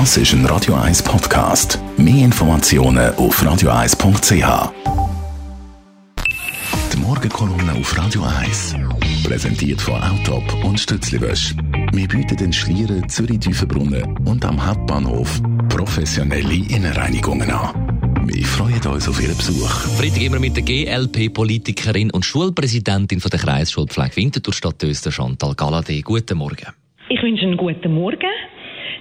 Das 0.00 0.16
ist 0.16 0.32
ein 0.32 0.44
Radio 0.46 0.74
1 0.74 1.04
Podcast. 1.04 1.78
Mehr 1.96 2.24
Informationen 2.24 3.14
auf 3.14 3.40
radio1.ch. 3.40 4.72
Die 6.92 6.96
Morgenkolumne 6.96 7.74
auf 7.78 7.96
Radio 7.96 8.24
1. 8.24 8.74
Präsentiert 9.22 9.80
von 9.80 10.02
Autop 10.02 10.64
und 10.64 10.80
Stützliwösch. 10.80 11.54
Wir 11.92 12.08
bieten 12.08 12.36
den 12.36 12.52
Schlieren, 12.52 13.08
Zürich-Tüfenbrunnen 13.08 14.18
und 14.26 14.44
am 14.44 14.66
Hauptbahnhof 14.66 15.40
professionelle 15.68 16.54
Innenreinigungen 16.74 17.52
an. 17.52 18.26
Wir 18.26 18.44
freuen 18.46 18.84
uns 18.92 19.08
auf 19.08 19.22
Ihren 19.22 19.36
Besuch. 19.36 19.70
Freitag 19.96 20.22
immer 20.22 20.40
mit 20.40 20.56
der 20.56 20.64
GLP-Politikerin 20.64 22.10
und 22.10 22.24
Schulpräsidentin 22.24 23.20
von 23.20 23.30
der 23.30 23.38
Kreisschulpflege 23.38 24.16
Winterthur 24.16 24.54
Stadt 24.54 24.82
Chantal 24.82 25.52
Galadé. 25.52 26.02
Guten 26.02 26.38
Morgen. 26.38 26.66
Ich 27.08 27.22
wünsche 27.22 27.44
einen 27.44 27.56
guten 27.56 27.94
Morgen. 27.94 28.26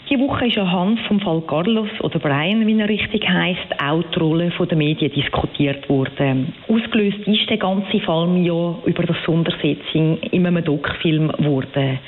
Die 0.10 0.20
Woche 0.20 0.48
ist 0.48 0.58
anhand 0.58 1.00
vom 1.02 1.20
Fall 1.20 1.42
Carlos 1.48 1.90
oder 2.02 2.20
Brian, 2.20 2.68
wie 2.68 2.80
er 2.80 2.90
richtig 2.90 3.28
heißt, 3.28 3.82
auch 3.82 4.04
die 4.04 4.20
Rolle 4.20 4.52
der 4.60 4.78
Medien 4.78 5.12
diskutiert 5.12 5.88
worden. 5.90 6.54
Ausgelöst 6.68 7.20
ist 7.26 7.50
der 7.50 7.58
ganze 7.58 8.00
Fall 8.02 8.38
ja 8.38 8.76
über 8.86 9.04
das 9.04 9.18
Sondersetzung 9.26 10.20
in 10.32 10.46
einem 10.46 10.64
Doc-Film 10.64 11.32
wurde. 11.40 12.00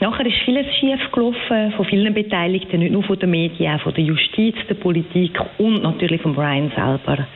Nachher 0.00 0.26
ist 0.26 0.36
vieles 0.44 0.66
schief 0.76 1.00
gelaufen, 1.12 1.72
von 1.76 1.84
vielen 1.86 2.14
Beteiligten, 2.14 2.78
nicht 2.80 2.92
nur 2.92 3.02
von 3.02 3.18
den 3.18 3.30
Medien, 3.30 3.74
auch 3.74 3.80
von 3.82 3.94
der 3.94 4.04
Justiz, 4.04 4.54
der 4.68 4.74
Politik 4.74 5.38
und 5.58 5.82
natürlich 5.82 6.22
von 6.22 6.34
Brian 6.34 6.70
selber. 6.74 7.26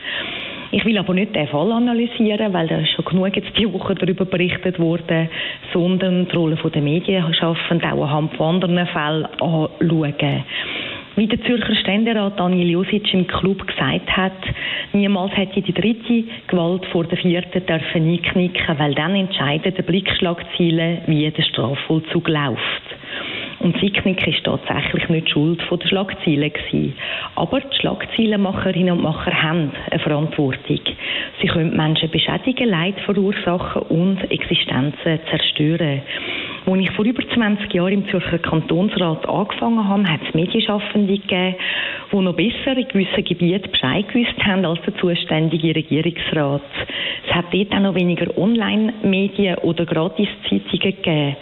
Ich 0.71 0.83
will 0.85 0.97
aber 0.97 1.13
nicht 1.13 1.35
den 1.35 1.47
Fall 1.47 1.71
analysieren, 1.71 2.53
weil 2.53 2.67
da 2.67 2.85
schon 2.85 3.05
genug 3.05 3.35
jetzt 3.35 3.57
die 3.57 3.71
Woche 3.71 3.95
darüber 3.95 4.25
berichtet 4.25 4.79
worden, 4.79 5.29
sondern 5.73 6.27
die 6.27 6.35
Rolle 6.35 6.55
der 6.55 6.81
Medienschaffenden 6.81 7.91
auch 7.91 8.03
anhand 8.03 8.33
von 8.35 8.55
anderen 8.55 8.87
Fällen 8.87 9.25
anschauen. 9.25 10.43
Wie 11.17 11.27
der 11.27 11.41
Zürcher 11.43 11.75
Ständerat 11.75 12.37
Daniel 12.37 12.71
Josic 12.71 13.13
im 13.13 13.25
Club 13.25 13.65
gesagt 13.65 14.17
hat, 14.17 14.33
niemals 14.91 15.31
hätte 15.37 15.61
die 15.61 15.71
dritte 15.71 16.25
Gewalt 16.47 16.85
vor 16.87 17.05
der 17.05 17.17
vierten 17.17 17.65
dürfen 17.65 18.11
einknicken, 18.11 18.77
weil 18.77 18.93
dann 18.95 19.15
entscheiden 19.15 19.73
die 19.77 19.81
Blickschlagziele, 19.81 21.03
wie 21.05 21.31
der 21.31 21.43
Strafvollzug 21.43 22.27
läuft. 22.27 22.84
Und 23.65 23.79
Sicknick 23.79 24.27
ist 24.27 24.43
tatsächlich 24.43 25.09
nicht 25.09 25.31
schuld 25.31 25.59
der 25.71 25.87
Schlagziele 25.87 26.51
gewesen. 26.51 26.93
Aber 27.33 27.61
die 27.61 27.75
Schlagzeilenmacherinnen 27.79 28.91
und 28.91 29.01
Macher 29.01 29.41
haben 29.41 29.71
eine 29.89 29.99
Verantwortung. 29.99 30.81
Sie 31.41 31.47
können 31.47 31.75
Menschen 31.75 32.11
beschädigen, 32.11 32.69
Leid 32.69 32.93
verursachen 33.05 33.81
und 33.89 34.19
Existenzen 34.29 35.19
zerstören. 35.31 36.03
Als 36.67 36.79
ich 36.79 36.91
vor 36.91 37.05
über 37.05 37.27
20 37.27 37.73
Jahren 37.73 37.93
im 37.93 38.09
Zürcher 38.09 38.37
Kantonsrat 38.37 39.27
angefangen 39.27 39.87
habe, 39.87 40.07
hat 40.11 40.21
es 40.27 40.35
Medienschaffende 40.35 41.17
gegeben, 41.17 41.55
die 42.11 42.17
noch 42.17 42.35
besser 42.35 42.77
in 42.77 42.87
gewissen 42.87 43.23
Gebieten 43.23 43.71
Bescheid 43.71 44.07
gewusst 44.09 44.45
haben 44.45 44.65
als 44.65 44.81
der 44.83 44.95
zuständige 44.97 45.75
Regierungsrat. 45.75 46.61
Es 47.27 47.33
hat 47.33 47.45
dort 47.51 47.71
auch 47.71 47.79
noch 47.79 47.95
weniger 47.95 48.37
Online-Medien 48.37 49.57
oder 49.59 49.87
Gratiszeitungen 49.87 50.81
gegeben 50.81 51.35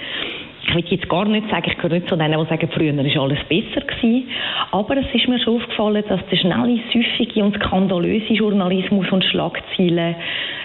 ich 0.79 0.91
will 0.91 0.97
jetzt 0.97 1.09
gar 1.09 1.25
nicht 1.25 1.49
sagen, 1.49 1.65
ich 1.67 1.77
gehöre 1.77 1.93
nicht 1.93 2.07
zu 2.07 2.15
denen, 2.15 2.39
die 2.39 2.49
sagen, 2.49 2.69
früher 2.73 2.95
war 2.97 3.23
alles 3.23 3.39
besser 3.47 3.81
gewesen. 3.85 4.27
Aber 4.71 4.97
es 4.97 5.05
ist 5.13 5.27
mir 5.27 5.39
schon 5.39 5.57
aufgefallen, 5.57 6.03
dass 6.07 6.25
der 6.27 6.37
schnelle, 6.37 6.79
süffige 6.91 7.43
und 7.43 7.55
skandalöse 7.55 8.33
Journalismus 8.33 9.11
und 9.11 9.23
Schlagzeilen 9.23 10.15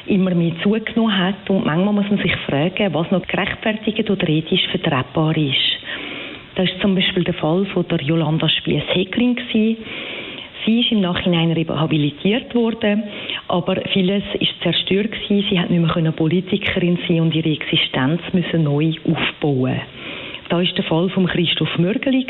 immer 0.06 0.34
mehr 0.34 0.52
zugenommen 0.62 1.16
hat. 1.16 1.48
Und 1.48 1.66
manchmal 1.66 1.94
muss 1.94 2.10
man 2.10 2.18
sich 2.18 2.34
fragen, 2.46 2.94
was 2.94 3.10
noch 3.10 3.26
gerechtfertigt 3.26 4.10
oder 4.10 4.28
ethisch 4.28 4.66
vertretbar 4.68 5.36
ist. 5.36 5.78
Das 6.54 6.68
ist 6.68 6.80
zum 6.80 6.94
Beispiel 6.94 7.24
der 7.24 7.34
Fall 7.34 7.66
von 7.66 7.86
der 7.88 8.00
Jolanda 8.00 8.48
Spies-Heckling. 8.48 9.38
Sie 9.52 10.80
ist 10.80 10.90
im 10.92 11.00
Nachhinein 11.00 11.52
rehabilitiert 11.52 12.54
worden, 12.54 13.04
aber 13.46 13.76
vieles 13.92 14.24
ist 14.38 14.60
zerstört 14.62 15.12
gewesen. 15.12 15.46
Sie 15.48 15.58
hat 15.58 15.70
nicht 15.70 15.80
mehr 15.80 16.12
Politikerin 16.12 16.98
sein 17.06 17.20
und 17.20 17.34
ihre 17.34 17.50
Existenz 17.50 18.20
müssen 18.32 18.64
neu 18.64 18.92
aufbauen. 19.04 19.80
Da 20.48 20.60
ist 20.60 20.76
der 20.76 20.84
Fall 20.84 21.10
von 21.10 21.26
Christoph 21.26 21.76
Mörgeli. 21.78 22.26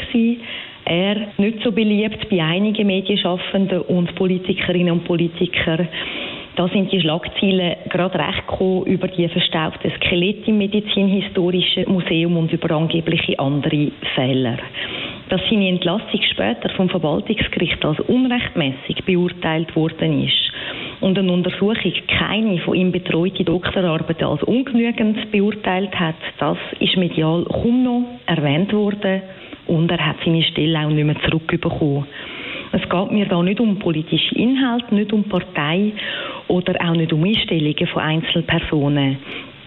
Er 0.84 1.28
nicht 1.36 1.62
so 1.62 1.70
beliebt 1.70 2.28
bei 2.28 2.42
einigen 2.42 2.86
Medienschaffenden 2.86 3.82
und 3.82 4.14
Politikerinnen 4.14 4.92
und 4.92 5.04
Politikern. 5.04 5.88
Da 6.56 6.66
sind 6.68 6.90
die 6.90 7.00
Schlagzeilen 7.00 7.76
gerade 7.88 8.18
recht 8.18 8.48
gekommen 8.48 8.86
über 8.86 9.06
die 9.06 9.28
verstaubten 9.28 9.92
Skelette 9.96 10.50
im 10.50 10.58
Medizinhistorischen 10.58 11.84
Museum 11.86 12.36
und 12.36 12.52
über 12.52 12.74
angebliche 12.74 13.38
andere 13.38 13.92
Fehler 14.14 14.58
dass 15.28 15.42
seine 15.50 15.68
Entlassung 15.68 16.22
später 16.22 16.70
vom 16.70 16.88
Verwaltungsgericht 16.88 17.84
als 17.84 18.00
unrechtmäßig 18.00 19.04
beurteilt 19.04 19.76
worden 19.76 20.24
ist 20.24 20.52
und 21.00 21.18
eine 21.18 21.32
Untersuchung 21.32 21.92
keine 22.06 22.58
von 22.58 22.74
ihm 22.74 22.92
betreute 22.92 23.44
Doktorarbeit 23.44 24.22
als 24.22 24.42
ungenügend 24.42 25.30
beurteilt 25.30 25.98
hat, 25.98 26.16
das 26.38 26.58
ist 26.80 26.96
medial 26.96 27.44
kaum 27.44 27.84
noch 27.84 28.04
erwähnt 28.26 28.72
worden 28.72 29.22
und 29.66 29.90
er 29.90 30.04
hat 30.04 30.16
seine 30.24 30.42
Stelle 30.42 30.80
auch 30.80 30.90
nicht 30.90 31.04
mehr 31.04 31.20
zurückbekommen. 31.22 32.06
Es 32.72 32.86
geht 32.88 33.10
mir 33.12 33.26
da 33.26 33.42
nicht 33.42 33.60
um 33.60 33.78
politische 33.78 34.34
Inhalte, 34.34 34.94
nicht 34.94 35.12
um 35.12 35.24
Partei 35.24 35.92
oder 36.48 36.74
auch 36.86 36.94
nicht 36.94 37.12
um 37.12 37.24
Einstellungen 37.24 37.86
von 37.86 38.02
Einzelpersonen. 38.02 39.16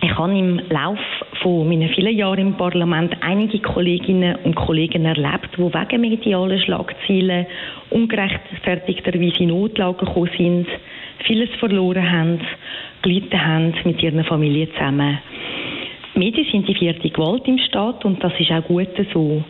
Ich 0.03 0.17
habe 0.17 0.37
im 0.37 0.59
Lauf 0.69 0.99
von 1.41 1.67
meinen 1.67 1.89
vielen 1.89 2.17
Jahren 2.17 2.39
im 2.39 2.53
Parlament 2.55 3.15
einige 3.21 3.59
Kolleginnen 3.59 4.35
und 4.43 4.55
Kollegen 4.55 5.05
erlebt, 5.05 5.49
die 5.55 5.61
wegen 5.61 6.01
medialer 6.01 6.57
Schlagzeilen 6.59 7.45
ungerechtfertigterweise 7.91 9.43
in 9.43 9.49
Notlagen 9.49 10.05
gekommen 10.05 10.29
sind, 10.37 10.67
vieles 11.25 11.49
verloren 11.59 12.11
haben, 12.11 12.39
gelitten 13.01 13.45
haben 13.45 13.73
mit 13.83 14.01
ihren 14.01 14.23
Familien 14.23 14.69
zusammen. 14.73 15.19
Die 16.13 16.19
Medien 16.19 16.45
sind 16.51 16.67
die 16.67 16.75
vierte 16.75 17.09
Gewalt 17.09 17.47
im 17.47 17.57
Staat 17.57 18.03
und 18.05 18.23
das 18.23 18.33
ist 18.39 18.51
auch 18.51 18.63
gut 18.63 18.89
so. 19.13 19.43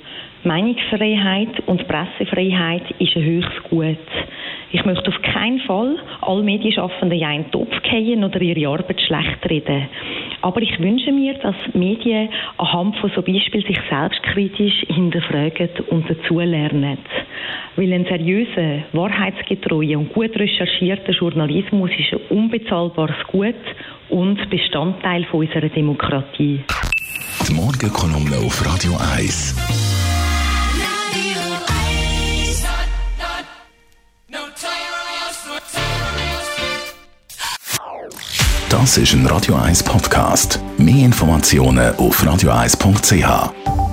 Meinungsfreiheit 0.43 1.67
und 1.67 1.87
Pressefreiheit 1.87 2.83
ist 2.97 3.15
ein 3.15 3.23
höchstes 3.23 3.63
Gut. 3.69 3.97
Ich 4.71 4.83
möchte 4.85 5.09
auf 5.09 5.21
keinen 5.21 5.59
Fall 5.59 5.97
alle 6.21 6.41
Medienschaffenden 6.41 7.19
in 7.19 7.25
einen 7.25 7.51
Topf 7.51 7.81
gehen 7.83 8.23
oder 8.23 8.41
ihre 8.41 8.69
Arbeit 8.71 9.01
schlecht 9.01 9.49
reden. 9.49 9.87
Aber 10.41 10.61
ich 10.61 10.79
wünsche 10.79 11.11
mir, 11.11 11.35
dass 11.35 11.55
Medien 11.73 12.29
anhand 12.57 12.95
von 12.97 13.11
so 13.13 13.21
Beispielen 13.21 13.65
sich 13.65 13.77
selbstkritisch 13.89 14.85
hinterfragen 14.87 15.69
und 15.89 16.09
dazulernen. 16.09 16.97
Weil 17.75 17.93
ein 17.93 18.05
seriöser, 18.05 18.83
wahrheitsgetreuer 18.91 19.97
und 19.97 20.13
gut 20.13 20.35
recherchierter 20.35 21.13
Journalismus 21.13 21.91
ist 21.97 22.13
ein 22.13 22.37
unbezahlbares 22.37 23.25
Gut 23.27 23.55
und 24.09 24.49
Bestandteil 24.49 25.25
unserer 25.31 25.69
Demokratie. 25.69 26.61
Die 27.47 27.53
Morgenkolumne 27.53 28.37
auf 28.37 28.65
Radio 28.65 28.97
1. 29.15 29.55
Das 38.69 38.97
ist 38.97 39.13
ein 39.13 39.25
Radio 39.27 39.55
1 39.55 39.83
Podcast. 39.83 40.59
Mehr 40.77 41.05
Informationen 41.05 41.93
auf 41.97 42.23
radio1.ch. 42.23 43.90